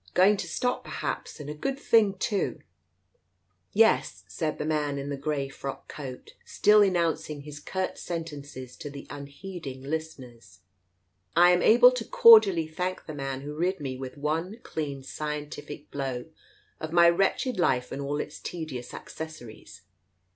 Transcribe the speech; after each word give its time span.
Going 0.15 0.35
to 0.37 0.47
stop 0.47 0.83
perhaps, 0.83 1.39
and 1.39 1.47
a 1.47 1.53
good 1.53 1.77
thing 1.79 2.15
too 2.17 2.55
I" 2.57 2.63
"Yes," 3.71 4.23
said 4.27 4.57
the 4.57 4.65
man 4.65 4.97
in 4.97 5.09
the 5.09 5.15
grey 5.15 5.47
frock 5.47 5.87
coat, 5.87 6.33
still 6.43 6.81
enouncing 6.81 7.41
his 7.41 7.59
curt 7.59 7.99
sentences 7.99 8.75
to 8.77 8.89
the 8.89 9.05
unheeding 9.11 9.83
listeners," 9.83 10.61
I 11.35 11.51
am 11.51 11.61
able 11.61 11.91
to 11.91 12.03
cordially 12.03 12.67
thank 12.67 13.05
the 13.05 13.13
man 13.13 13.41
who 13.41 13.53
rid 13.53 13.79
me 13.79 13.95
with 13.95 14.17
one 14.17 14.57
clean 14.63 15.03
scientific 15.03 15.91
blow 15.91 16.25
of 16.79 16.91
my 16.91 17.07
wretched 17.07 17.59
life 17.59 17.91
and 17.91 18.01
all 18.01 18.19
its 18.19 18.39
tedious 18.39 18.95
accessories. 18.95 19.83